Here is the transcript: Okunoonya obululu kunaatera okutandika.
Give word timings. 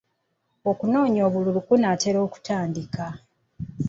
Okunoonya 0.69 1.21
obululu 1.27 1.59
kunaatera 1.67 2.19
okutandika. 2.25 3.05